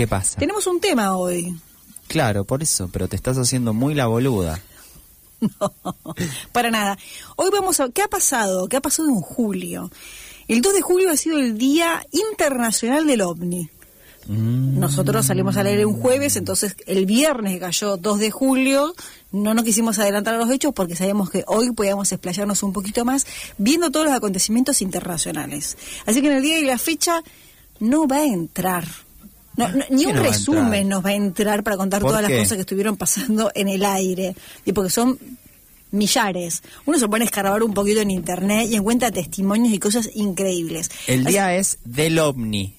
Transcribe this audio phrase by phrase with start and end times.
[0.00, 0.38] ¿Qué pasa?
[0.38, 1.54] Tenemos un tema hoy.
[2.08, 4.58] Claro, por eso, pero te estás haciendo muy la boluda.
[5.42, 5.74] No,
[6.52, 6.96] para nada.
[7.36, 7.90] Hoy vamos a...
[7.90, 8.66] ¿Qué ha pasado?
[8.66, 9.90] ¿Qué ha pasado en julio?
[10.48, 13.68] El 2 de julio ha sido el Día Internacional del OVNI.
[14.26, 14.80] Mm.
[14.80, 18.94] Nosotros salimos a leer un jueves, entonces el viernes cayó 2 de julio,
[19.32, 23.04] no nos quisimos adelantar a los hechos porque sabíamos que hoy podíamos explayarnos un poquito
[23.04, 23.26] más
[23.58, 25.76] viendo todos los acontecimientos internacionales.
[26.06, 27.22] Así que en el día y la fecha
[27.80, 28.86] no va a entrar.
[29.68, 32.32] No, no, ni ¿Qué un resumen nos va a entrar para contar ¿Por todas las
[32.38, 34.34] cosas que estuvieron pasando en el aire.
[34.64, 35.18] Y porque son
[35.92, 36.62] millares.
[36.86, 40.90] Uno se pone a escarbar un poquito en internet y encuentra testimonios y cosas increíbles.
[41.06, 42.74] El Así- día es del ovni.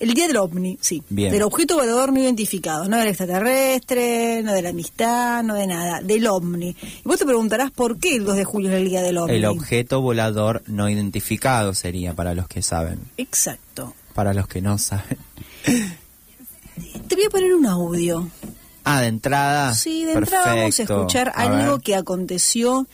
[0.00, 1.02] el día del ovni, sí.
[1.08, 1.32] Bien.
[1.32, 6.00] Del objeto volador no identificado, no del extraterrestre, no de la amistad, no de nada,
[6.00, 6.68] del ovni.
[6.80, 9.34] Y vos te preguntarás por qué el 2 de julio es el día del ovni.
[9.36, 13.00] El objeto volador no identificado sería para los que saben.
[13.16, 13.94] Exacto.
[14.14, 15.18] Para los que no saben.
[17.08, 18.28] Te voy a poner un audio.
[18.84, 19.74] Ah, de entrada.
[19.74, 20.94] Sí, de entrada vamos a Perfecto.
[20.94, 21.80] escuchar A algo ver.
[21.82, 22.86] que aconteció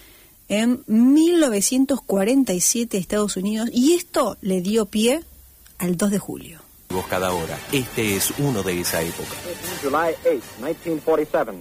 [0.49, 5.23] en 1947 Estados Unidos y esto le dio pie
[5.79, 6.61] al 2 de julio.
[7.09, 7.59] cada hora.
[7.73, 9.35] Este es uno de esa época.
[9.83, 11.53] July 8, 1947.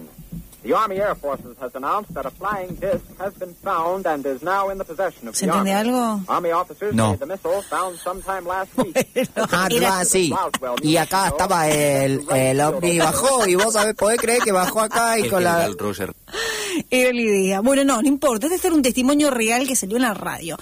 [0.61, 4.41] The Army Air Forces has announced that a flying disc has been found and is
[4.43, 5.71] now in the possession of ¿Se Army.
[5.71, 6.21] algo?
[6.27, 7.11] Army officers No.
[7.11, 8.93] say the missile found sometime last week.
[9.37, 10.33] Ah, Era- ah, sí.
[10.83, 15.17] Y acá estaba el, el ovni bajó y vos sabés, podés creer que bajó acá
[15.17, 15.67] y El con la...
[16.89, 17.61] Era la idea.
[17.61, 18.47] Bueno, no, no importa.
[18.47, 20.57] Este es un testimonio real que salió en la radio.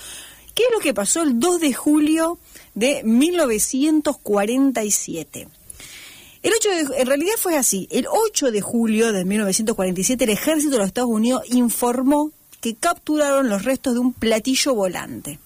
[0.54, 2.38] ¿Qué es lo que pasó el 2 de julio
[2.76, 5.48] de 1947?
[6.48, 7.88] El 8 de, en realidad fue así.
[7.92, 12.32] El 8 de julio de 1947 el ejército de los Estados Unidos informó
[12.62, 15.40] que capturaron los restos de un platillo volante,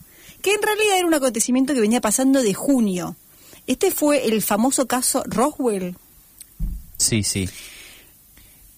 [0.43, 3.15] que en realidad era un acontecimiento que venía pasando de junio.
[3.65, 5.95] Este fue el famoso caso Roswell.
[6.97, 7.49] Sí, sí.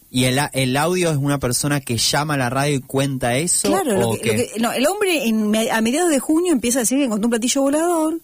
[0.10, 3.68] ¿Y el, audio es una persona que llama a la radio y cuenta eso?
[3.68, 4.50] Claro, lo que- lo qué?
[4.54, 7.32] que- no, el hombre en a mediados de junio empieza a decir que encontró un
[7.32, 8.20] platillo volador,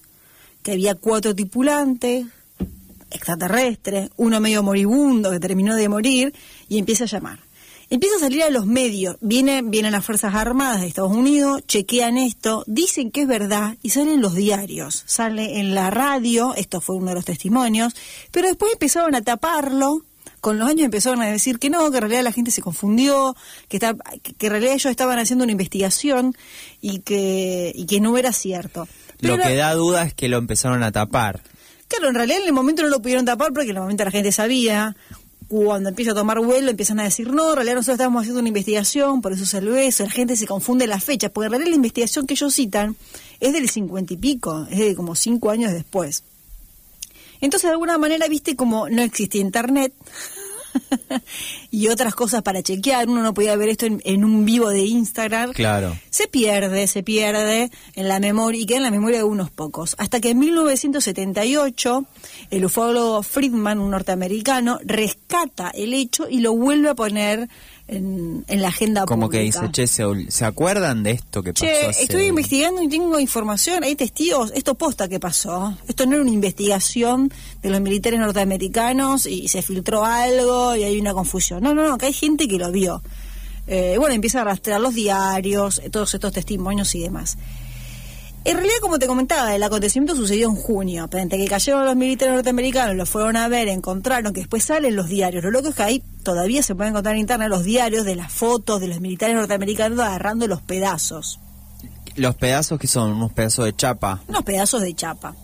[0.64, 2.28] que había cuatro tripulantes,
[3.12, 6.34] extraterrestres, uno medio moribundo que terminó de morir,
[6.68, 7.40] y empieza a llamar.
[7.92, 12.20] Empieza a salir a los medios, vienen, vienen las Fuerzas Armadas de Estados Unidos, chequean
[12.20, 16.98] esto, dicen que es verdad y salen los diarios, sale en la radio, esto fue
[16.98, 17.96] uno de los testimonios,
[18.30, 20.04] pero después empezaron a taparlo,
[20.40, 23.36] con los años empezaron a decir que no, que en realidad la gente se confundió,
[23.68, 26.36] que, está, que, que en realidad ellos estaban haciendo una investigación
[26.82, 28.88] y que, y que no era cierto.
[29.20, 31.42] Lo que da duda es que lo empezaron a tapar.
[31.90, 34.12] Claro, en realidad en el momento no lo pudieron tapar porque en el momento la
[34.12, 34.96] gente sabía.
[35.48, 38.50] Cuando empieza a tomar vuelo empiezan a decir, no, en realidad nosotros estábamos haciendo una
[38.50, 40.04] investigación, por eso salió eso.
[40.04, 42.96] La gente se confunde las fechas, porque en realidad la investigación que ellos citan
[43.40, 46.24] es del cincuenta y pico, es de como cinco años después.
[47.42, 49.92] Entonces, de alguna manera, viste como no existía internet
[51.72, 54.82] y otras cosas para chequear, uno no podía ver esto en, en un vivo de
[54.86, 55.98] Instagram Claro.
[56.10, 59.96] se pierde, se pierde en la memoria y queda en la memoria de unos pocos.
[59.98, 62.06] Hasta que en 1978
[62.52, 67.50] el ufólogo Friedman, un norteamericano, rescata el hecho y lo vuelve a poner
[67.90, 69.62] en, en la agenda Como que pública.
[69.62, 72.88] dice, che, ¿se, ol- ¿se acuerdan de esto que pasó Che, hace- estoy investigando y
[72.88, 75.76] tengo información, hay testigos, esto posta que pasó.
[75.88, 81.00] Esto no era una investigación de los militares norteamericanos y se filtró algo y hay
[81.00, 81.64] una confusión.
[81.64, 83.02] No, no, no, que hay gente que lo vio.
[83.68, 87.38] Eh, bueno, empieza a rastrear los diarios, todos estos testimonios y demás.
[88.50, 91.08] En realidad, como te comentaba, el acontecimiento sucedió en junio.
[91.08, 94.96] Pero entre que cayeron los militares norteamericanos, los fueron a ver, encontraron que después salen
[94.96, 95.44] los diarios.
[95.44, 98.34] Lo loco es que ahí todavía se pueden encontrar en internet los diarios de las
[98.34, 101.40] fotos de los militares norteamericanos agarrando los pedazos.
[102.16, 104.24] Los pedazos que son unos pedazos de chapa.
[104.28, 105.36] unos pedazos de chapa.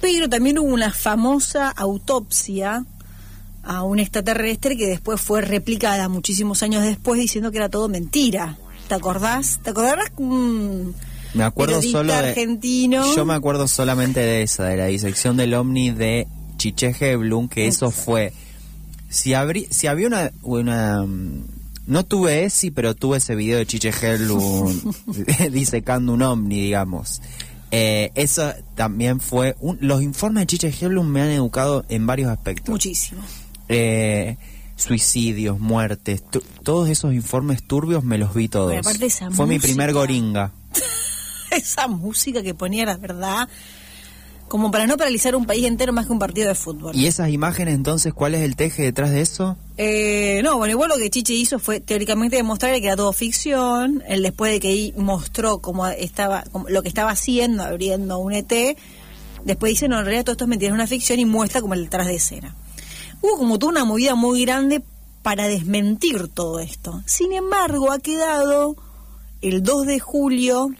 [0.00, 2.86] Pero también hubo una famosa autopsia
[3.62, 8.56] a un extraterrestre que después fue replicada muchísimos años después diciendo que era todo mentira.
[8.88, 9.60] ¿Te acordás?
[9.62, 10.12] ¿Te acordarás?
[10.16, 10.94] un
[11.36, 12.18] Me acuerdo solo de...
[12.30, 13.14] argentino.
[13.14, 16.26] Yo me acuerdo solamente de esa, de la disección del ovni de
[16.56, 18.32] Chiche Heblum, que eso fue...
[19.08, 20.32] Si, habrí, si había una...
[20.42, 21.04] una
[21.86, 24.92] no tuve ese, pero tuve ese video de Chiche Heblum
[25.52, 27.22] disecando un ovni, digamos.
[27.70, 29.54] Eh, eso también fue...
[29.60, 32.70] un- los informes de Chiche Heblum me han educado en varios aspectos.
[32.70, 33.20] Muchísimo.
[33.68, 34.36] Eh,
[34.76, 36.22] suicidios, muertes,
[36.62, 38.74] todos esos informes turbios me los vi todos.
[39.32, 40.52] Fue mi primer goringa.
[41.56, 43.48] Esa música que ponía, la verdad,
[44.48, 46.94] como para no paralizar un país entero más que un partido de fútbol.
[46.94, 49.56] ¿Y esas imágenes entonces cuál es el teje detrás de eso?
[49.76, 54.02] Eh, no, bueno, igual lo que Chiche hizo fue teóricamente demostrar que era todo ficción.
[54.06, 58.32] Él después de que ahí mostró cómo estaba, cómo- lo que estaba haciendo, abriendo un
[58.32, 58.76] ET,
[59.44, 61.74] Después dicen, no, en realidad todo esto es mentira, es una ficción y muestra como
[61.74, 62.56] el detrás de escena.
[63.22, 64.82] Hubo como toda una movida muy grande
[65.22, 67.00] para desmentir todo esto.
[67.06, 68.74] Sin embargo, ha quedado
[69.42, 70.70] el 2 de julio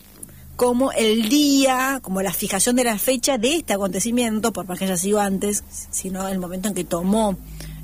[0.57, 4.87] como el día, como la fijación de la fecha de este acontecimiento, por más que
[4.87, 7.37] haya sido antes, sino el momento en que tomó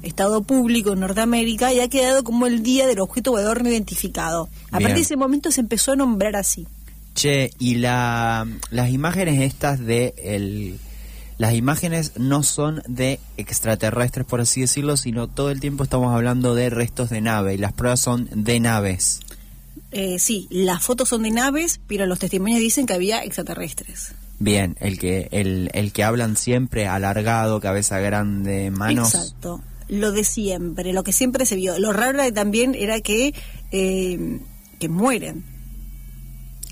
[0.03, 4.49] Estado público en Norteamérica y ha quedado como el día del objeto volador no identificado.
[4.73, 4.89] A Bien.
[4.89, 6.67] partir de ese momento se empezó a nombrar así.
[7.15, 10.79] Che, y la, las imágenes estas de el,
[11.39, 16.55] las imágenes no son de extraterrestres, por así decirlo, sino todo el tiempo estamos hablando
[16.55, 19.21] de restos de nave y las pruebas son de naves.
[19.93, 24.15] Eh, sí, las fotos son de naves, pero los testimonios dicen que había extraterrestres.
[24.39, 29.15] Bien, el que el, el que hablan siempre alargado, cabeza grande, manos.
[29.15, 29.61] Exacto.
[29.89, 31.79] Lo de siempre, lo que siempre se vio.
[31.79, 33.35] Lo raro también era que,
[33.71, 34.41] eh,
[34.79, 35.45] que mueren.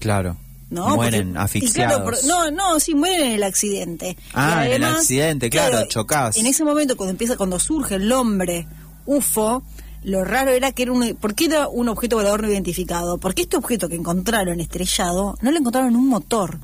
[0.00, 0.36] Claro.
[0.70, 0.94] ¿no?
[0.96, 1.96] Mueren Porque- y asfixiados.
[1.96, 4.16] claro, por- no, no, sí, mueren en el accidente.
[4.32, 6.36] Ah, en el accidente, claro, chocados.
[6.36, 8.66] En ese momento, cuando empieza, cuando surge el nombre
[9.04, 9.64] UFO,
[10.02, 11.14] lo raro era que era un...
[11.16, 13.18] ¿Por qué era un objeto volador no identificado?
[13.18, 16.58] Porque este objeto que encontraron estrellado, no lo encontraron en un motor.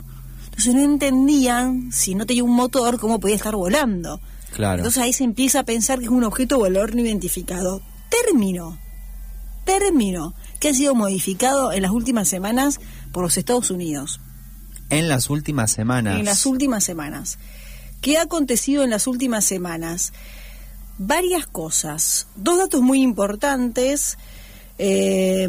[0.46, 4.20] Entonces no entendían, si no tenía un motor, cómo podía estar volando.
[4.54, 4.78] Claro.
[4.78, 7.82] Entonces ahí se empieza a pensar que es un objeto volador no identificado.
[8.08, 8.78] Término,
[9.66, 12.80] término, que ha sido modificado en las últimas semanas
[13.12, 14.20] por los Estados Unidos.
[14.88, 16.18] En las últimas semanas.
[16.18, 17.38] En las últimas semanas.
[18.00, 20.12] ¿Qué ha acontecido en las últimas semanas?
[20.98, 22.26] Varias cosas.
[22.36, 24.16] Dos datos muy importantes.
[24.78, 25.48] Eh,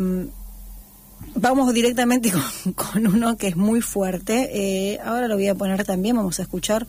[1.36, 2.32] vamos directamente
[2.76, 4.50] con, uno que es muy fuerte.
[4.94, 6.16] Eh, ahora lo voy a poner también.
[6.16, 6.88] Vamos a escuchar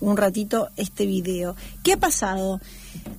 [0.00, 1.56] un ratito este video.
[1.82, 2.60] ¿Qué ha pasado?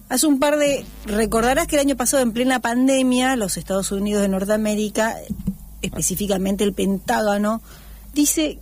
[0.10, 0.86] Hace un par de...
[1.06, 5.16] Recordarás que el año pasado, en plena pandemia, los Estados Unidos de Norteamérica,
[5.82, 7.62] específicamente el Pentágono,
[8.14, 8.60] dice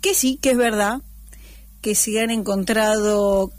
[0.00, 1.00] que sí, que es verdad,
[1.80, 3.50] que se han encontrado,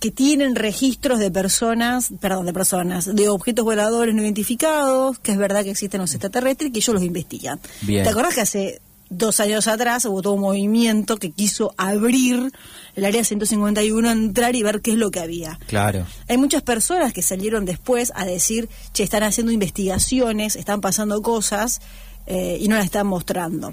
[0.00, 5.38] que tienen registros de personas, perdón, de personas, de objetos voladores no identificados, que es
[5.38, 7.58] verdad que existen los extraterrestres y que ellos los investigan.
[7.82, 8.04] Bien.
[8.04, 8.80] ¿Te acordás que hace
[9.10, 12.52] dos años atrás hubo todo un movimiento que quiso abrir
[12.94, 15.58] el área 151, entrar y ver qué es lo que había?
[15.66, 16.06] Claro.
[16.28, 21.80] Hay muchas personas que salieron después a decir, che, están haciendo investigaciones, están pasando cosas
[22.26, 23.72] eh, y no las están mostrando.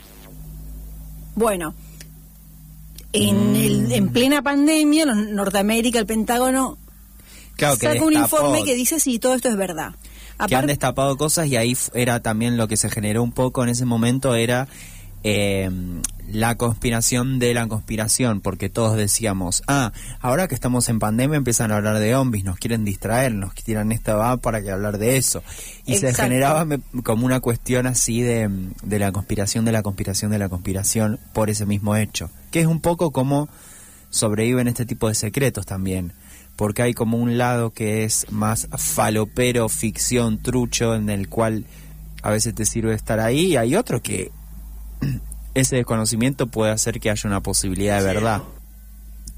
[1.35, 1.75] Bueno,
[3.15, 3.55] en, Mm.
[3.55, 6.77] el, en plena pandemia, los- Norteamérica, el Pentágono,
[7.55, 9.95] Claro, saca un informe que dice, sí, todo esto es verdad.
[10.49, 13.69] que han destapado cosas y ahí era también lo que se generó un poco en
[13.69, 14.67] ese momento era
[15.27, 15.71] eh,
[16.31, 21.71] la conspiración de la conspiración, porque todos decíamos, ah, ahora que estamos en pandemia empiezan
[21.71, 25.17] a hablar de zombies, nos quieren distraer, nos tiran esta va para que hablar de
[25.17, 25.41] eso.
[25.87, 26.67] Y se generaba
[27.03, 28.51] como una cuestión así de,
[28.83, 32.67] de la conspiración, de la conspiración, de la conspiración por ese mismo hecho, que es
[32.67, 33.49] un poco como
[34.11, 36.13] sobreviven este tipo de secretos también
[36.55, 41.65] porque hay como un lado que es más falopero, ficción, trucho, en el cual
[42.21, 44.31] a veces te sirve estar ahí, y hay otro que
[45.53, 48.41] ese desconocimiento puede hacer que haya una posibilidad de verdad.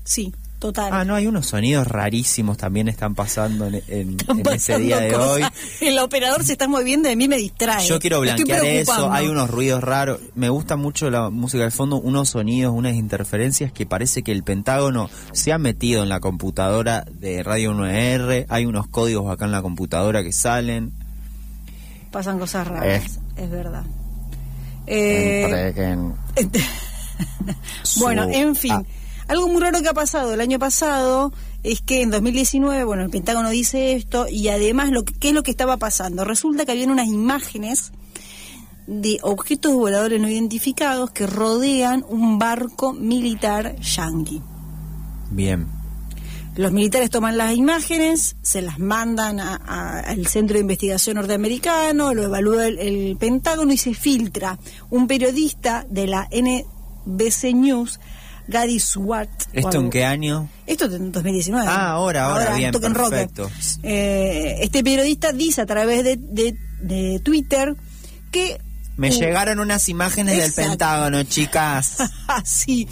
[0.04, 0.90] Sí, total.
[0.94, 5.00] Ah, no, hay unos sonidos rarísimos también están pasando en, en- Están en ese día
[5.00, 5.28] de cosas.
[5.30, 5.44] hoy.
[5.88, 7.86] El operador se está moviendo y a mí me distrae.
[7.86, 10.20] Yo quiero blanquear eso, hay unos ruidos raros.
[10.34, 14.44] Me gusta mucho la música del fondo, unos sonidos, unas interferencias que parece que el
[14.44, 18.46] Pentágono se ha metido en la computadora de Radio 9R.
[18.50, 20.94] Hay unos códigos acá en la computadora que salen.
[22.12, 23.84] Pasan cosas raras, es verdad.
[24.88, 25.74] Eh,
[28.00, 28.72] bueno, en fin.
[28.74, 28.84] Ah,
[29.28, 33.10] Algo muy raro que ha pasado el año pasado es que en 2019, bueno, el
[33.10, 36.24] Pentágono dice esto y además, lo que, ¿qué es lo que estaba pasando?
[36.24, 37.92] Resulta que habían unas imágenes
[38.88, 44.42] de objetos voladores no identificados que rodean un barco militar yanqui.
[45.30, 45.77] bien.
[46.58, 52.14] Los militares toman las imágenes, se las mandan a- a- al Centro de Investigación Norteamericano,
[52.14, 54.58] lo evalúa el, el Pentágono y se filtra.
[54.90, 58.00] Un periodista de la NBC News,
[58.48, 59.30] Gady Swart.
[59.54, 60.50] ¿Esto en qué año?
[60.66, 61.68] Esto en 2019.
[61.70, 63.10] Ah, ahora, ahora, bien, toque en roque.
[63.12, 63.52] perfecto.
[63.84, 67.76] Eh, este periodista dice a través de, de- de Twitter
[68.32, 68.60] que...
[68.96, 70.62] Me llegaron unas imágenes Exacto.
[70.62, 71.98] del Pentágono, chicas.
[72.28, 72.88] Así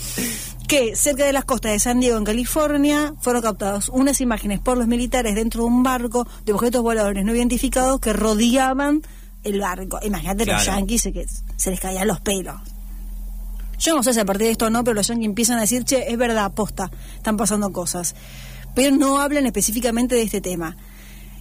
[0.68, 4.78] que cerca de las costas de San Diego, en California, fueron captadas unas imágenes por
[4.78, 9.02] los militares dentro de un barco de objetos voladores no identificados que rodeaban
[9.44, 10.00] el barco.
[10.04, 10.80] Imagínate los Claro.
[10.80, 12.56] yanquis se, que se les caían los pelos.
[13.78, 15.62] Yo no sé si a partir de esto o no, pero los yanquis empiezan a
[15.62, 18.16] decir, che, es verdad, posta, están pasando cosas.
[18.74, 20.76] Pero no hablan específicamente de este tema.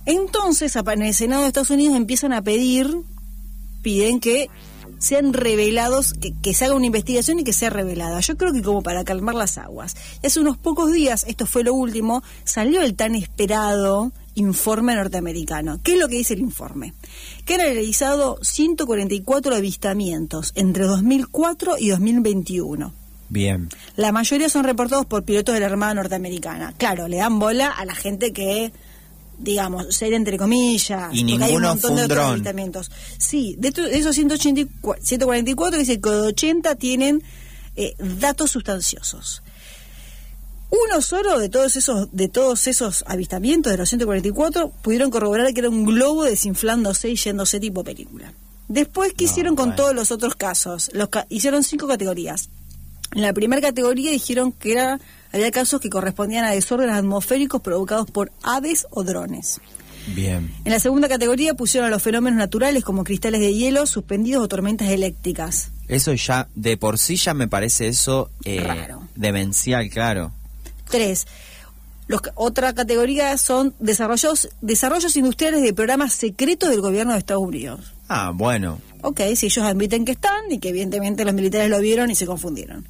[0.06, 2.94] Entonces, en el Senado de Estados Unidos empiezan a pedir,
[3.82, 4.50] piden que
[5.04, 8.20] sean revelados, que, que se haga una investigación y que sea revelada.
[8.20, 9.96] Yo creo que como para calmar las aguas.
[10.22, 15.80] Y hace unos pocos días, esto fue lo último, salió el tan esperado informe norteamericano.
[15.82, 16.94] ¿Qué es lo que dice el informe?
[17.44, 22.92] Que han realizado 144 avistamientos entre 2004 y 2021.
[23.28, 23.68] Bien.
[23.96, 26.72] La mayoría son reportados por pilotos de la Armada norteamericana.
[26.76, 28.72] Claro, le dan bola a la gente que,
[29.38, 31.08] digamos, seria entre comillas.
[31.12, 32.30] Y porque hay un montón fue de otros dron.
[32.32, 32.90] avistamientos.
[33.18, 37.22] Sí, de esos 184, 144 dice que 80 tienen
[37.76, 39.42] eh, datos sustanciosos.
[40.70, 45.60] Uno solo de todos esos de todos esos avistamientos de los 144 pudieron corroborar que
[45.60, 48.32] era un globo desinflándose y yéndose tipo película.
[48.66, 49.76] Después, ¿qué No, hicieron con bueno.
[49.76, 50.90] todos los otros casos?
[50.94, 52.48] Los ca- hicieron cinco categorías.
[53.14, 55.00] En la primera categoría dijeron que era
[55.34, 59.60] había casos que correspondían a desórdenes atmosféricos provocados por aves o drones.
[60.14, 60.54] Bien.
[60.64, 64.48] En la segunda categoría pusieron a los fenómenos naturales como cristales de hielo suspendidos o
[64.48, 65.72] tormentas eléctricas.
[65.88, 69.08] Eso ya, de por sí ya me parece eso eh, Raro.
[69.16, 70.30] demencial, claro.
[70.88, 71.26] Tres.
[72.06, 77.92] Los, otra categoría son desarrollos, desarrollos industriales de programas secretos del gobierno de Estados Unidos.
[78.08, 78.80] Ah, bueno.
[79.02, 82.24] Ok, si ellos admiten que están y que evidentemente los militares lo vieron y se
[82.26, 82.86] confundieron.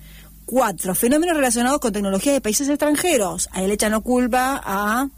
[0.54, 3.48] Cuatro, fenómenos relacionados con tecnología de países extranjeros.
[3.50, 5.08] Ahí le echan la culpa a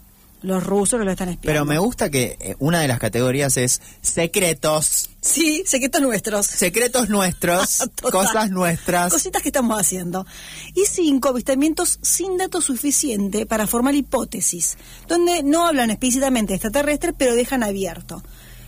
[0.41, 1.53] los rusos que lo están espiando.
[1.53, 5.11] Pero me gusta que eh, una de las categorías es secretos.
[5.21, 6.47] Sí, secretos nuestros.
[6.47, 9.13] Secretos nuestros, cosas nuestras.
[9.13, 10.27] Cositas que estamos haciendo.
[10.75, 17.15] Y cinco, avistamientos sin datos suficiente para formar hipótesis, donde no hablan explícitamente de extraterrestres,
[17.19, 18.23] pero dejan abierto.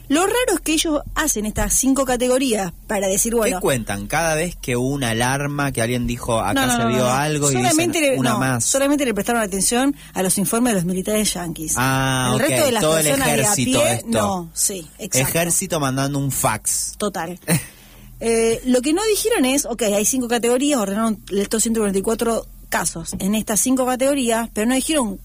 [0.08, 4.06] Lo raro es que ellos hacen estas cinco categorías para decir, bueno, ¿Qué cuentan?
[4.06, 7.10] Cada vez que hubo una alarma, que alguien dijo acá no, no, se vio no.
[7.10, 8.64] algo y solamente dicen le, una más.
[8.64, 11.74] solamente le prestaron atención a los informes de los militares yanquis.
[11.76, 14.08] Ah, el ok, resto de las todo el personas de a ejército pie, esto.
[14.08, 15.28] no, sí, exacto.
[15.28, 16.94] Ejército mandando un fax.
[16.98, 17.38] Total.
[18.20, 23.36] Eh, lo que no dijeron es, ok, hay cinco categorías, ordenaron estos 144 casos en
[23.36, 25.20] estas cinco categorías, pero no dijeron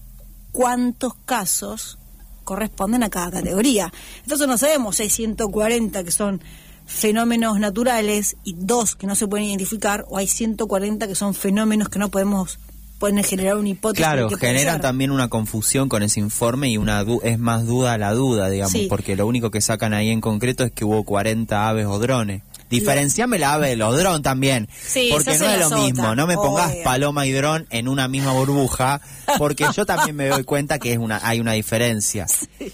[0.52, 1.98] cuántos casos
[2.44, 3.92] corresponden a cada categoría.
[4.22, 6.40] Entonces no sabemos si hay 140 que son
[6.86, 11.88] fenómenos naturales y dos que no se pueden identificar, o hay 140 que son fenómenos
[11.88, 12.58] que no podemos
[12.98, 14.04] pueden generar una hipótesis.
[14.06, 18.12] Claro, generan también una confusión con ese informe y una du- es más duda la
[18.14, 18.86] duda, digamos, Sí.
[18.88, 22.42] porque lo único que sacan ahí en concreto es que hubo 40 aves o drones.
[22.70, 26.34] Diferenciame la ave de los drones también, Sí, porque no es lo mismo, no me
[26.36, 26.82] pongas obvio.
[26.84, 29.00] paloma y dron en una misma burbuja,
[29.38, 32.26] porque yo también me doy cuenta que es una hay una diferencia.
[32.60, 32.72] Eh,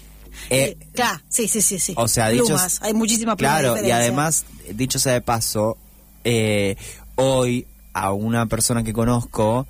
[0.49, 1.93] Eh, claro, sí, sí, sí, sí.
[1.95, 5.77] o sea, dicho plumas, hay muchísimas plumas Claro, y además, dicho sea de paso,
[6.23, 6.75] eh,
[7.15, 9.67] hoy a una persona que conozco,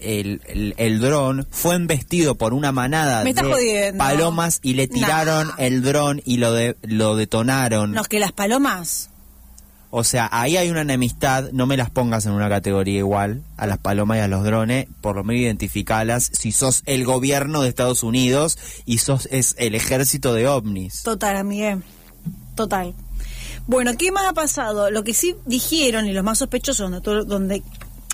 [0.00, 3.98] el, el, el dron fue embestido por una manada de jodiendo.
[3.98, 5.54] palomas y le tiraron Nah.
[5.58, 7.92] el dron y lo, de, lo detonaron.
[7.92, 9.10] No, es que las palomas
[9.90, 13.66] O sea, ahí hay una enemistad, no me las pongas en una categoría igual a
[13.66, 17.70] las palomas y a los drones, por lo menos identificalas si sos el gobierno de
[17.70, 21.02] Estados Unidos y sos es el ejército de ovnis.
[21.04, 21.82] Total, Miguel.
[22.54, 22.92] Total.
[23.66, 24.90] Bueno, ¿qué más ha pasado?
[24.90, 27.62] Lo que sí dijeron y los más sospechosos donde, donde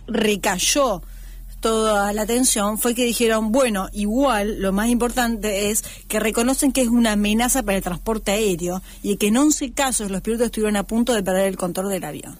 [0.06, 1.02] recayó
[1.64, 6.82] toda la atención fue que dijeron, bueno, igual lo más importante es que reconocen que
[6.82, 10.76] es una amenaza para el transporte aéreo y que en 11 casos los pilotos estuvieron
[10.76, 12.36] a punto de perder el control del avión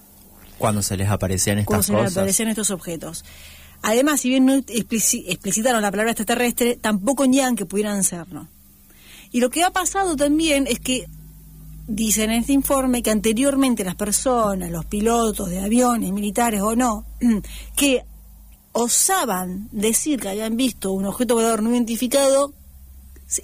[0.59, 2.17] Cuando se les aparecían cuando estas se les cosas.
[2.19, 3.25] aparecen estos objetos.
[3.81, 8.49] Además, si bien no explici- explicitaron la palabra extraterrestre, tampoco niegan que pudieran serlo.
[9.33, 11.07] Y lo que ha pasado también es que
[11.87, 17.05] dicen en este informe que anteriormente las personas, los pilotos de aviones, militares o no,
[17.77, 18.05] que
[18.75, 22.53] osaban decir que habían visto un objeto volador no identificado,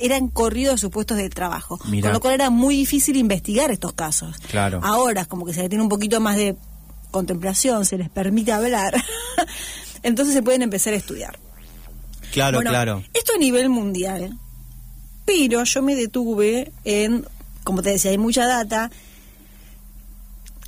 [0.01, 1.81] eran corridos de sus puestos de trabajo.
[1.87, 2.09] Mirá.
[2.09, 4.37] Con lo cual era muy difícil investigar estos casos.
[4.51, 4.81] Claro.
[4.83, 6.57] Ahora, como que se le tiene un poquito más de
[7.11, 8.95] contemplación, se les permite hablar,
[10.03, 11.39] entonces se pueden empezar a estudiar.
[12.33, 13.05] Claro, Bueno, claro.
[13.15, 14.37] Esto a nivel mundial.
[15.25, 17.25] Pero yo me detuve en,
[17.63, 18.91] como te decía, hay mucha data.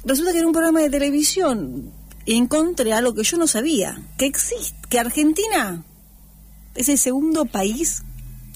[0.05, 1.93] Resulta que en un programa de televisión
[2.27, 5.85] encontré algo que yo no sabía, que existe, que Argentina
[6.75, 8.03] es el segundo país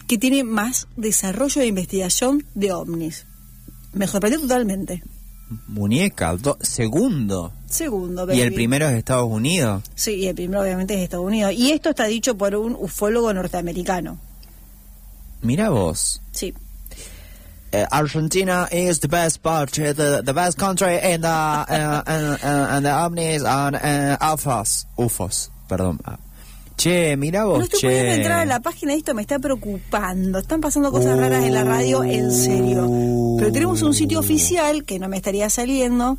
[0.07, 3.27] que tiene más desarrollo de investigación de ovnis.
[3.93, 5.03] Me sorprendió totalmente.
[5.69, 7.53] Muñeca, do- segundo.
[7.69, 9.83] Segundo, Y el primero es Estados Unidos.
[9.95, 11.53] Sí, y el primero obviamente es Estados Unidos.
[11.53, 14.19] Y esto está dicho por un ufólogo norteamericano.
[15.43, 16.21] Mira vos.
[16.33, 16.55] Sí.
[17.73, 22.87] Eh, Argentina is the best part, the, the best country in the, uh, and, and
[22.87, 24.87] the ovnis and uh, UFOs.
[24.97, 25.99] UFOs, perdón.
[26.05, 26.17] Ah.
[26.77, 27.87] Che, mira vos, No estoy che.
[27.89, 30.39] pudiendo entrar a la página y esto me está preocupando.
[30.39, 32.87] Están pasando cosas raras en la radio, en serio.
[33.39, 36.19] Pero tenemos un sitio oficial que no me estaría saliendo,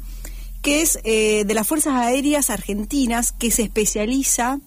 [0.64, 4.60] que es eh, de las Fuerzas Aéreas Argentinas, que se especializa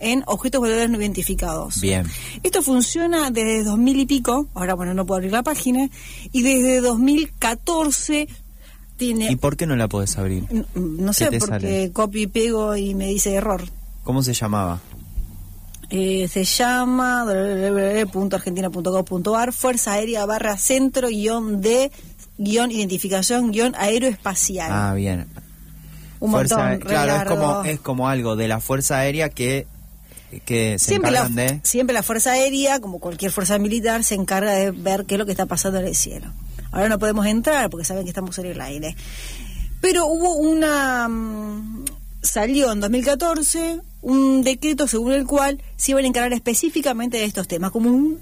[0.00, 1.80] en objetos voladores no identificados.
[1.80, 2.06] Bien.
[2.42, 5.88] Esto funciona desde 2000 y pico, ahora bueno, no puedo abrir la página,
[6.32, 8.28] y desde 2014
[8.96, 9.30] tiene...
[9.30, 10.44] ¿Y por qué no la podés abrir?
[10.50, 11.92] N- No ¿Qué sé, porque sale?
[11.92, 13.62] copio y pego y me dice error.
[14.04, 14.80] ¿Cómo se llamaba?
[15.90, 21.90] Eh, se llama www.argentina.gov.ar Fuerza Aérea barra centro guion de
[22.38, 24.70] guion identificación guion aeroespacial.
[24.72, 25.26] Ah, bien.
[26.20, 29.66] Un Fuerza- montón, claro, es como, es como algo de la Fuerza Aérea que,
[30.44, 31.60] que se siempre la, de...
[31.62, 35.26] siempre la Fuerza Aérea, como cualquier fuerza militar, se encarga de ver qué es lo
[35.26, 36.32] que está pasando en el cielo.
[36.70, 38.96] Ahora no podemos entrar porque saben que estamos en el aire.
[39.80, 41.08] Pero hubo una...
[41.08, 41.84] mm,
[42.20, 47.46] Salió en 2014 un decreto según el cual se iban a encargar específicamente de estos
[47.46, 48.18] temas, como un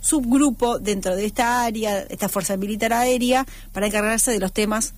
[0.00, 4.94] subgrupo dentro de esta área, esta Fuerza Militar Aérea, para encargarse de los temas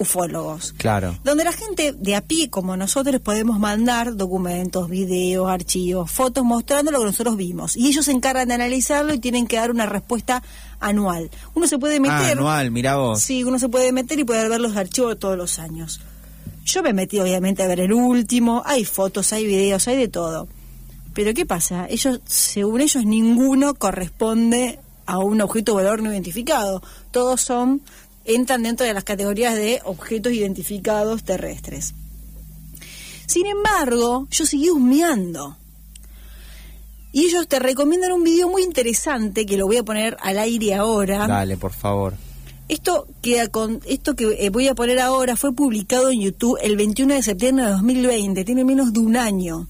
[0.00, 1.16] ufólogos Claro.
[1.22, 6.90] donde la gente de a pie como nosotros podemos mandar documentos, videos, archivos, fotos mostrando
[6.90, 9.86] lo que nosotros vimos y ellos se encargan de analizarlo y tienen que dar una
[9.86, 10.42] respuesta
[10.80, 11.30] anual.
[11.54, 13.20] Uno se puede Ah, meter, anual, mirá vos.
[13.20, 16.00] sí, uno se puede meter y poder ver los archivos todos los años.
[16.64, 20.48] Yo me metí obviamente a ver el último, hay fotos, hay videos, hay de todo.
[21.12, 21.86] Pero ¿qué pasa?
[21.88, 26.82] Ellos, según ellos, ninguno corresponde a un objeto valor no identificado.
[27.10, 27.82] Todos son,
[28.24, 31.94] entran dentro de las categorías de objetos identificados terrestres.
[33.26, 35.56] Sin embargo, yo seguí husmeando.
[37.12, 40.74] Y ellos te recomiendan un video muy interesante que lo voy a poner al aire
[40.74, 41.26] ahora.
[41.26, 42.14] Dale, por favor.
[42.68, 43.08] Esto
[43.50, 47.22] con esto que eh, voy a poner ahora fue publicado en YouTube el 21 de
[47.24, 49.66] septiembre de 2020, tiene menos de un año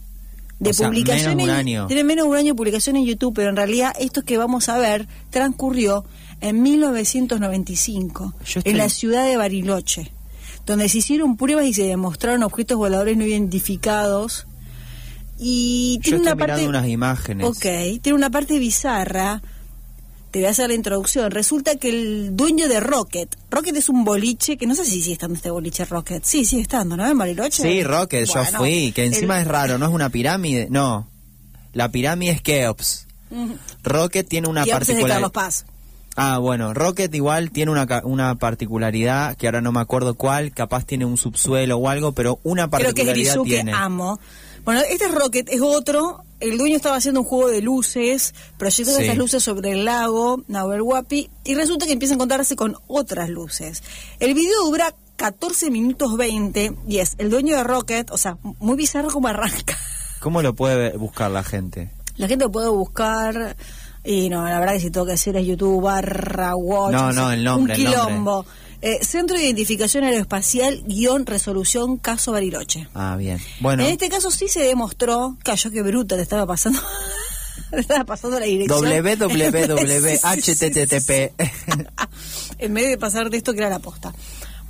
[0.58, 1.36] de O sea, publicación.
[1.38, 1.86] menos de un en- año.
[1.86, 4.68] Tiene menos de un año de publicación en YouTube, pero en realidad esto que vamos
[4.68, 6.04] a ver transcurrió
[6.40, 10.12] en 1995 Yo estoy- en la ciudad de Bariloche,
[10.66, 14.46] donde se hicieron pruebas y se demostraron objetos voladores no identificados.
[15.38, 17.46] Y Yo tiene estoy una parte mirando unas imágenes.
[17.46, 17.62] Ok,
[18.02, 19.40] tiene una parte bizarra.
[20.30, 21.30] Te voy a hacer la introducción.
[21.32, 25.14] Resulta que el dueño de Rocket, Rocket es un boliche que no sé si sigue
[25.14, 26.22] estando este boliche Rocket.
[26.24, 27.04] Sí, sigue estando, ¿no?
[27.08, 27.62] En Bariloche.
[27.62, 31.08] Sí, Rocket, yo fui, que encima el- es raro, no es una pirámide, no.
[31.72, 33.06] La pirámide es Keops.
[33.82, 35.32] Rocket tiene una particularidad.
[36.16, 40.84] Ah, bueno, Rocket igual tiene una, una particularidad que ahora no me acuerdo cuál, capaz
[40.84, 43.72] tiene un subsuelo o algo, pero una Creo que es particularidad Grizuke tiene.
[43.72, 44.18] Amo.
[44.64, 46.22] Bueno, este es Rocket, es otro.
[46.40, 49.04] El dueño estaba haciendo un juego de luces, proyectando Sí.
[49.04, 53.28] esas luces sobre el lago Nahuel Huapi, y resulta que empieza a encontrarse con otras
[53.30, 53.82] luces.
[54.18, 58.76] El video dura 14 minutos 20 y es el dueño de Rocket, o sea, muy
[58.76, 59.78] bizarro como arranca.
[60.20, 61.90] ¿Cómo lo puede buscar la gente?
[62.16, 63.56] La gente lo puede buscar
[64.04, 66.92] y no, la verdad que si tengo que decir es YouTube barra watch.
[66.92, 68.46] No, no, el nombre, Un el quilombo.
[68.82, 72.88] Eh, Centro de Identificación Aeroespacial guion resolución caso Bariloche.
[72.94, 73.38] Ah, bien.
[73.60, 76.80] Bueno, En este caso sí se demostró, cayó que bruta te estaba pasando.
[77.70, 78.80] te estaba pasando la dirección.
[78.82, 79.30] www.http.
[82.58, 84.14] en vez de pasar de esto que era la posta.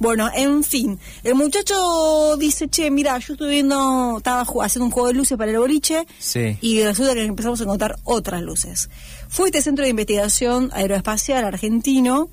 [0.01, 5.09] Bueno, en fin, el muchacho dice, che, mira, yo estuve viendo, estaba haciendo un juego
[5.09, 6.57] de luces para el boliche Sí.
[6.63, 8.89] y resulta que empezamos a encontrar otras luces.
[9.29, 12.31] Fue este centro de investigación aeroespacial argentino,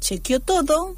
[0.00, 0.96] chequeó todo,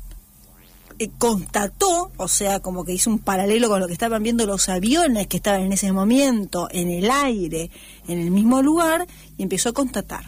[0.98, 4.70] eh, constató, o sea, como que hizo un paralelo con lo que estaban viendo los
[4.70, 7.70] aviones que estaban en ese momento en el aire,
[8.08, 10.24] en el mismo lugar, y empezó a constatar.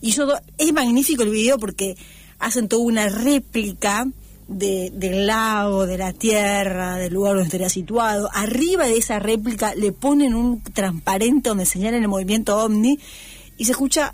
[0.00, 1.96] Y eso es magnífico el video porque
[2.40, 4.08] hacen toda una réplica
[4.52, 8.28] de- del lago, de la tierra, del lugar donde estaría situado.
[8.34, 12.98] Arriba de esa réplica le ponen un transparente donde señalan el movimiento ovni
[13.56, 14.12] y se escucha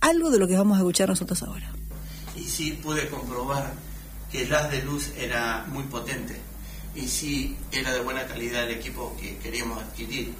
[0.00, 1.70] algo de lo que vamos a escuchar nosotros ahora.
[2.36, 3.72] y sí pude comprobar
[4.30, 6.36] que el haz de luz era muy potente
[6.96, 10.34] y sí era de buena calidad el equipo que queríamos adquirir.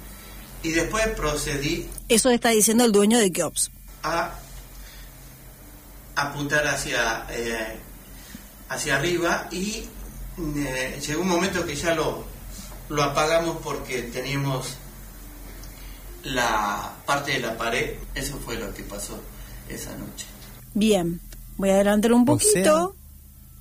[0.61, 3.71] Y después procedí Eso está diciendo el dueño de Keops.
[4.03, 4.33] a
[6.15, 7.77] apuntar hacia, eh,
[8.69, 9.83] hacia arriba y
[10.57, 12.23] eh, llegó un momento que ya lo,
[12.89, 14.77] lo apagamos porque teníamos
[16.23, 17.91] la parte de la pared.
[18.13, 19.19] Eso fue lo que pasó
[19.69, 20.25] esa noche.
[20.73, 21.19] Bien,
[21.57, 22.95] voy a adelantar un O poquito.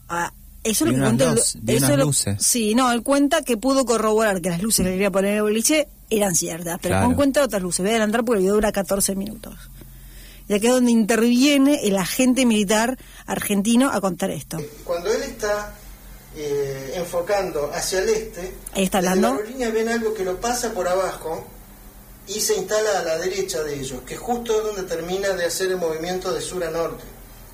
[0.08, 2.36] Ah, eso es lo que cuenta el- luz- eso lo- luces.
[2.44, 5.42] Sí, no, él cuenta que pudo corroborar que las luces que quería poner en el
[5.42, 7.06] boliche eran ciertas, pero Claro.
[7.06, 7.80] con cuenta otras luces.
[7.80, 9.54] Voy a adelantar porque el video dura 14 minutos.
[10.48, 14.59] Y aquí es donde interviene el agente militar argentino a contar esto.
[14.85, 15.74] Cuando él está
[16.37, 19.28] eh, enfocando hacia el este, Ahí está hablando.
[19.30, 21.46] la aerolínea ven algo que lo pasa por abajo
[22.26, 25.68] y se instala a la derecha de ellos, que justo es donde termina de hacer
[25.70, 27.04] el movimiento de sur a norte.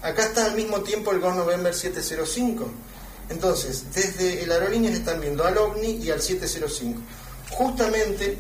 [0.03, 2.69] Acá está al mismo tiempo el Ghost November 705,
[3.29, 7.01] Entonces, desde el aerolínea están viendo al OVNI y al 705.
[7.51, 8.37] Justamente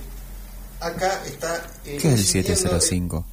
[0.80, 1.56] acá está...
[1.84, 3.26] eh, ¿Qué es el incidiendo- 705?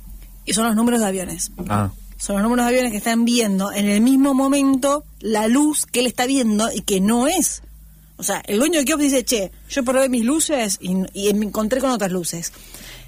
[0.47, 1.51] Y son los números de aviones.
[1.69, 5.85] Ah, Son los números de aviones que están viendo en el mismo momento la luz
[5.85, 7.61] que él está viendo y que no es.
[8.17, 11.45] O sea, el dueño de Kiosk dice, che, yo probé mis luces y, y me
[11.45, 12.51] encontré con otras luces.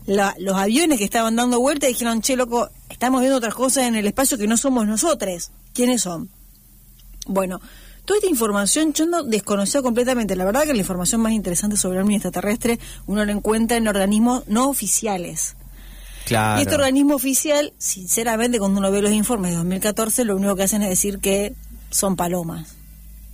[0.06, 3.96] La- los aviones que estaban dando vuelta dijeron, che, loco, estamos viendo otras cosas en
[3.96, 5.50] el espacio que no somos nosotros.
[5.74, 6.30] ¿Quiénes son?
[7.26, 7.60] Bueno,
[8.06, 10.36] toda esta información yo no desconocía completamente.
[10.36, 14.44] La verdad que la información más interesante sobre el extraterrestre uno la encuentra en organismos
[14.48, 15.56] no oficiales.
[16.30, 16.60] Claro.
[16.60, 20.64] Y este organismo oficial, sinceramente, cuando uno ve los informes de 2014, lo único que
[20.64, 21.54] hacen es decir que
[21.92, 22.76] son palomas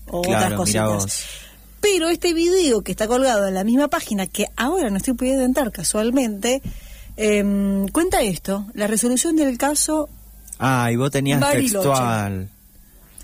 [0.07, 1.25] o Claro, otras cositas.
[1.81, 5.43] Pero este video que está colgado en la misma página, que ahora no estoy pudiendo
[5.43, 6.61] entrar casualmente,
[7.17, 10.09] em, cuenta esto, la resolución del caso,
[10.57, 11.87] Ah, y vos tenías Bariloche.
[11.89, 12.49] textual.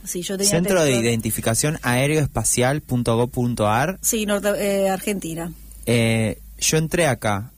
[0.04, 3.98] sí, yo tenía Centro de texto- Identificación Aeroespacial.gov.ar.
[4.02, 5.52] Sí, norte- eh, Argentina.
[5.86, 7.52] Eh, yo entré acá.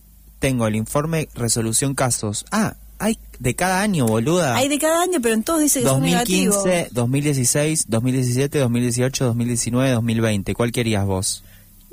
[0.43, 2.43] Tengo el informe resolución casos.
[2.51, 4.58] Ah, hay de cada año, boluda.
[4.58, 6.56] Hay de cada año, pero en todos dice que son negativos.
[6.58, 10.53] 2015, 2016, 2017, 2018, 2019, 2020.
[10.53, 11.45] ¿Cuál querías vos?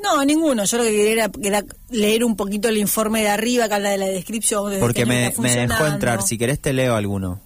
[0.03, 0.65] No, ninguno.
[0.65, 3.91] Yo lo que quería era, era leer un poito el informe de arriba, que habla
[3.91, 4.69] de la descripción.
[4.69, 6.23] de Porque me, dejó entrar.
[6.23, 7.39] Si querés te leo alguno.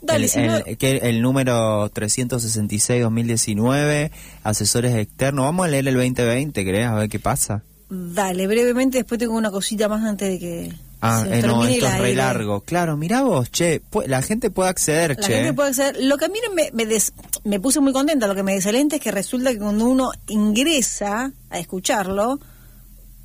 [0.00, 4.10] Dale, el, si no- el- el número 366-2019,
[4.44, 5.44] asesores externos.
[5.44, 6.86] Vamos a leer el 2020, ¿querés?
[6.86, 7.64] A ver qué pasa.
[7.90, 11.64] Dale, brevemente, después tengo una cosita más antes de que Ah, se nos eh, no,
[11.64, 12.60] esto es re largo.
[12.62, 15.32] Claro, mirá vos, che, la gente puede acceder, La che.
[15.34, 15.96] gente puede acceder.
[16.02, 17.12] Lo que a mí me, me, des-
[17.44, 21.32] me puse muy contenta, lo que me desalenta es que resulta que cuando uno ingresa
[21.50, 22.40] a escucharlo,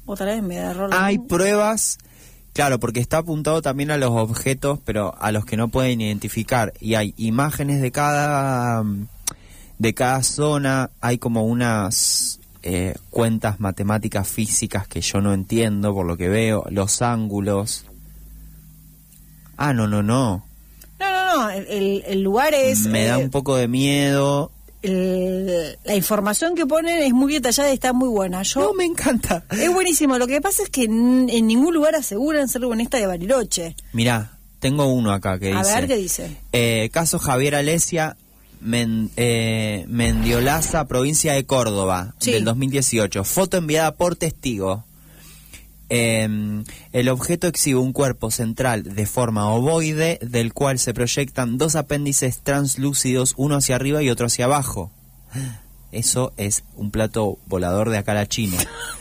[0.06, 1.04] otra vez me agarró la...
[1.04, 1.98] Hay pruebas,
[2.54, 6.74] claro, porque está apuntado también a los objetos, pero a los que no pueden identificar.
[6.80, 8.84] Y hay imágenes de cada,
[9.80, 16.06] de cada zona, hay como unas eh, cuentas matemáticas físicas que yo no entiendo por
[16.06, 17.86] lo que veo, los ángulos.
[19.58, 20.46] Ah, no, no, no.
[21.00, 22.86] No, no, no, el, el- lugar es...
[22.88, 24.52] Me da eh, un poco de miedo.
[24.82, 28.42] el- la información que ponen es muy detallada y está muy buena.
[28.44, 28.62] Yo...
[28.62, 29.44] No, me encanta.
[29.52, 30.18] Es buenísimo.
[30.18, 33.76] Lo que pasa es que en, en ningún lugar aseguran ser buenista de Bariloche.
[33.92, 35.76] Mirá, tengo uno acá que A dice...
[35.76, 36.38] ver qué dice.
[36.54, 38.16] Eh, caso Javier Alesia,
[38.64, 42.32] Men- eh, Mendiolaza, provincia de Córdoba, Sí.
[42.32, 43.24] del 2018.
[43.24, 44.86] Foto enviada por testigo.
[45.90, 46.28] Eh,
[46.92, 52.40] el objeto exhibe un cuerpo central de forma ovoide, del cual se proyectan dos apéndices
[52.42, 54.92] translúcidos, uno hacia arriba y otro hacia abajo.
[55.94, 58.58] Eso es un plato volador de acá a la China.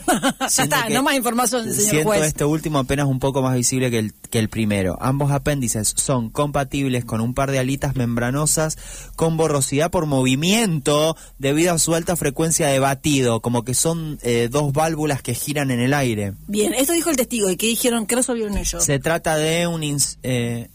[0.40, 2.22] ya está, no más información, señor Siento juez.
[2.24, 4.98] este último apenas un poco más visible que el, que el primero.
[5.00, 8.76] Ambos apéndices son compatibles con un par de alitas membranosas
[9.16, 14.48] con borrosidad por movimiento debido a su alta frecuencia de batido, como que son eh,
[14.50, 16.34] dos válvulas que giran en el aire.
[16.46, 17.50] Bien, esto dijo el testigo.
[17.50, 18.06] ¿Y qué dijeron?
[18.06, 18.84] ¿Qué resolvieron ellos?
[18.84, 19.82] Se trata de un...
[20.22, 20.68] eh,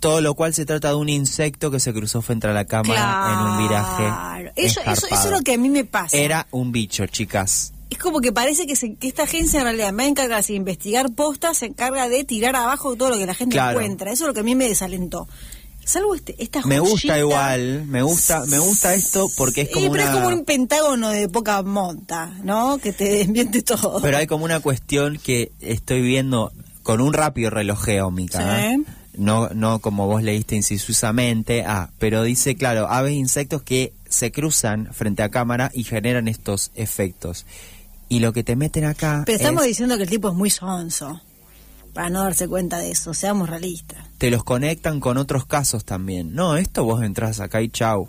[0.00, 3.32] todo lo cual se trata de un insecto que se cruzó frente a la cámara
[3.32, 4.52] en un viraje.
[4.56, 6.16] Eso, eso, eso es lo que a mí me pasa.
[6.16, 7.72] Era un bicho, chicas.
[7.90, 11.10] Es como que parece que, se- que esta agencia en realidad, en vez de investigar
[11.10, 13.78] postas, se encarga de tirar abajo todo lo que la gente Claro.
[13.80, 14.12] encuentra.
[14.12, 15.28] Eso es lo que a mí me desalentó.
[15.84, 19.90] Salvo este, esta Me gusta igual, me gusta, me gusta esto porque es Sí, como
[19.90, 20.12] pero una...
[20.12, 22.78] es como un pentágono de poca monta, ¿no?
[22.78, 24.00] Que te desmiente todo.
[24.00, 26.52] Pero hay como una cuestión que estoy viendo
[26.84, 28.66] con un rápido relojeo, Mica.
[28.70, 28.78] ¿eh?
[29.14, 34.30] No, no como vos leíste insisusamente, ah, pero dice, claro, aves e insectos que se
[34.30, 37.44] cruzan frente a cámara y generan estos efectos.
[38.08, 40.50] Y lo que te meten acá Pero estamos es- diciendo que el tipo es muy
[40.50, 41.20] sonso.
[41.92, 43.98] Para no darse cuenta de eso, seamos realistas.
[44.18, 46.32] te los conectan con otros casos también.
[46.34, 48.08] No, esto vos entras acá y chau.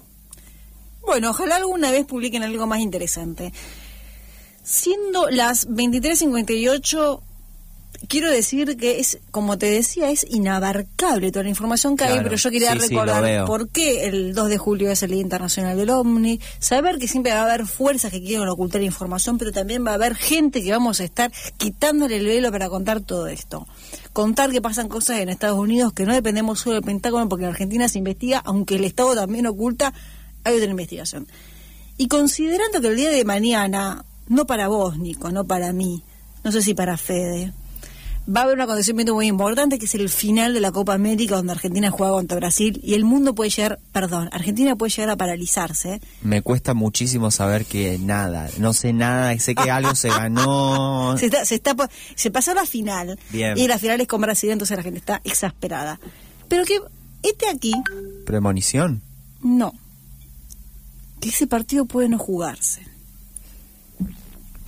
[1.03, 3.51] Bueno, ojalá alguna vez publiquen algo más interesante.
[4.63, 7.21] Siendo las 23.58,
[8.07, 12.35] quiero decir que es, como te decía, es inabarcable toda la información que hay, pero
[12.35, 15.89] yo quería sí, recordar por qué el 2 de julio es el Día Internacional del
[15.89, 19.91] OVNI, saber que siempre va a haber fuerzas que quieren ocultar información, pero también va
[19.91, 23.67] a haber gente que vamos a estar quitándole el velo para contar todo esto.
[24.13, 27.51] Contar que pasan cosas en Estados Unidos que no dependemos solo del Pentágono, porque en
[27.51, 29.93] Argentina se investiga, aunque el Estado también oculta,
[30.43, 31.27] hay otra investigación.
[31.97, 36.03] Y considerando que el día de mañana, no para vos, Nico, no para mí,
[36.43, 37.53] no sé si para Fede,
[38.27, 41.35] va a haber un acontecimiento muy importante que es el final de la Copa América
[41.35, 45.15] donde Argentina juega contra Brasil y el mundo puede llegar, perdón, Argentina puede llegar a
[45.17, 45.99] paralizarse.
[46.21, 51.15] Me cuesta muchísimo saber que nada, no sé nada, sé que algo se ganó.
[51.21, 51.75] Se, está, se, está,
[52.15, 53.57] se pasó la final Bien.
[53.57, 55.99] y la final es con Brasil, entonces la gente está exasperada.
[56.47, 56.79] Pero que
[57.23, 57.73] este aquí,
[58.25, 59.01] Premonición.
[59.41, 59.73] no.
[61.19, 62.81] que ese partido puede no jugarse.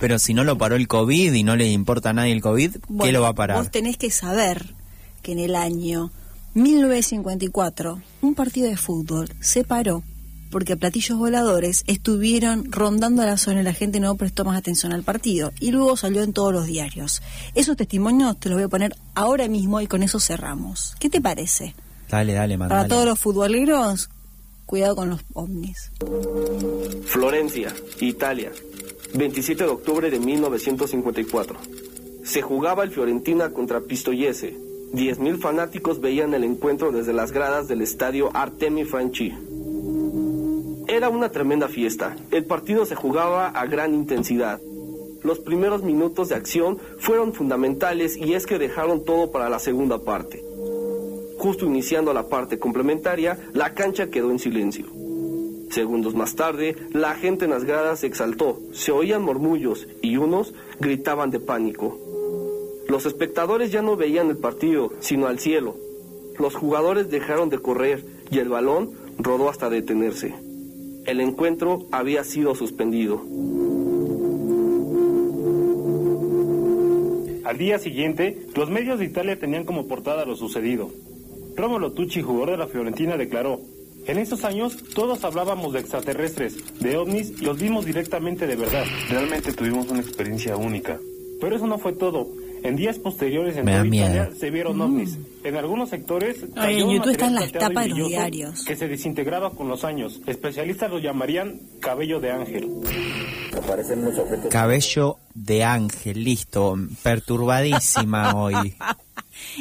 [0.04, 2.76] Pero si no lo paró el COVID y no le importa a nadie el COVID,
[3.00, 3.56] ¿qué lo va a parar?
[3.56, 4.74] Vos tenés que saber
[5.22, 6.12] que en el año
[6.52, 10.02] 1954 un partido de fútbol se paró
[10.50, 15.04] porque platillos voladores estuvieron rondando la zona y la gente no prestó más atención al
[15.04, 17.22] partido y luego salió en todos los diarios.
[17.54, 20.96] Esos testimonios te los voy a poner ahora mismo y con eso cerramos.
[21.00, 21.74] ¿Qué te parece?
[22.10, 22.78] Dale, dale, mandale.
[22.78, 24.10] Para todos los futboleros,
[24.66, 25.92] cuidado con los ovnis.
[27.06, 28.52] Florencia, Italia,
[29.14, 31.56] 27 de octubre de 1954.
[32.24, 34.56] Se jugaba el Fiorentina contra Pistoiese.
[34.92, 39.32] 10.000 fanáticos veían el encuentro desde las gradas del estadio Artemi Franchi.
[40.88, 42.16] Era una tremenda fiesta.
[42.32, 44.60] El partido se jugaba a gran intensidad.
[45.22, 50.02] Los primeros minutos de acción fueron fundamentales y es que dejaron todo para la segunda
[50.02, 50.44] parte.
[51.38, 55.03] Justo iniciando la parte complementaria, la cancha quedó en silencio.
[55.74, 60.54] Segundos más tarde, la gente en las gradas se exaltó, se oían murmullos y unos
[60.78, 61.98] gritaban de pánico.
[62.86, 65.74] Los espectadores ya no veían el partido, sino al cielo.
[66.38, 70.32] Los jugadores dejaron de correr y el balón rodó hasta detenerse.
[71.06, 73.20] El encuentro había sido suspendido.
[77.44, 80.88] Al día siguiente, los medios de Italia tenían como portada lo sucedido.
[81.56, 83.58] Romolo Tucci, jugador de la Fiorentina, declaró,
[84.06, 88.84] en esos años todos hablábamos de extraterrestres, de ovnis y los vimos directamente de verdad.
[89.08, 90.98] Realmente tuvimos una experiencia única.
[91.40, 92.28] Pero eso no fue todo.
[92.62, 95.18] En días posteriores en toda Italia se vieron ovnis.
[95.42, 98.64] En algunos sectores Ay, cayó en un YouTube están las tapas de los diarios.
[98.64, 100.20] que se desintegraba con los años.
[100.26, 102.70] Especialistas lo llamarían cabello de ángel.
[104.50, 106.78] Cabello de ángel, listo.
[107.02, 108.74] Perturbadísima hoy.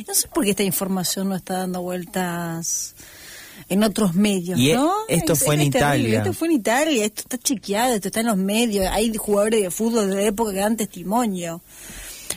[0.08, 2.95] No sé por qué esta información no está dando vueltas
[3.70, 4.92] en otros medios, Y e- ¿no?
[5.08, 5.78] esto fue en terrible.
[6.10, 6.18] Italia.
[6.20, 8.88] Esto fue en Italia, esto está chequeado, esto está en los medios.
[8.92, 11.62] Hay jugadores de fútbol de la época que dan testimonio.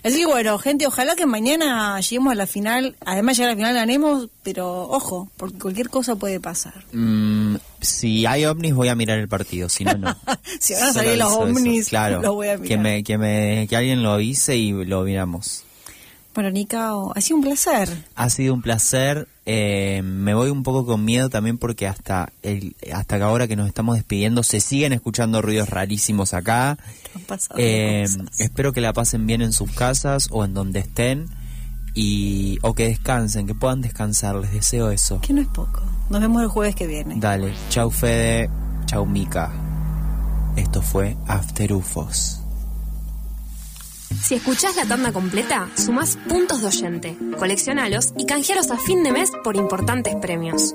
[0.05, 2.95] Así que bueno, gente, ojalá que mañana lleguemos a la final.
[3.05, 6.85] Además, llegar a la final ganemos, pero ojo, porque cualquier cosa puede pasar.
[6.93, 10.17] Mm, si hay ovnis voy a mirar el partido, si no, no.
[10.61, 12.81] Si van a salir los eso, ovnis, claro, los voy a Que, mirar.
[12.83, 15.65] me, que, me, que alguien lo avise y lo miramos.
[16.35, 17.89] Bueno, Nicao, ha sido un placer.
[18.15, 19.27] Ha sido un placer.
[19.49, 23.69] Eh, me voy un poco con miedo también porque hasta el, hasta ahora que nos
[23.69, 26.77] estamos despidiendo se siguen escuchando ruidos rarísimos acá.
[27.57, 28.07] Eh,
[28.39, 31.29] espero que la pasen bien en sus casas o en donde estén
[31.95, 34.35] y o que descansen, que puedan descansar.
[34.35, 35.21] Les deseo eso.
[35.21, 35.81] Que no es poco.
[36.11, 37.15] Nos vemos el jueves que viene.
[37.19, 38.51] Dale, chau Fede,
[38.87, 39.53] chau Mica.
[40.57, 42.46] Esto fue After UFOs.
[44.15, 49.13] Si escuchás la tanda completa, sumás puntos de oyente, coleccionalos y canjealos a fin de
[49.13, 50.75] mes por importantes premios.